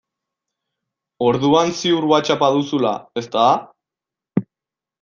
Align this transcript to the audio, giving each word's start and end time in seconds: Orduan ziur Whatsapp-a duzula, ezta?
Orduan 1.25 1.75
ziur 1.81 2.09
Whatsapp-a 2.13 2.51
duzula, 2.57 2.97
ezta? 3.25 3.47